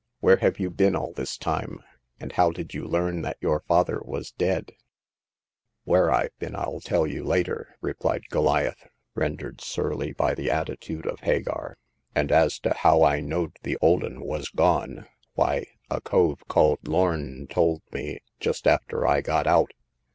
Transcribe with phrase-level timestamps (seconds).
[0.19, 1.79] Where have you been all this time?
[2.19, 4.71] and how did you learn that your father was dead?"
[5.83, 11.77] Where I've been I'll tell you later," replied Goliath, rendered surly by the attitude of Hagar,
[12.15, 16.87] and as to how I knowed the old 'un was gone —why, a cove called
[16.87, 19.71] Lorn told me just after I got out."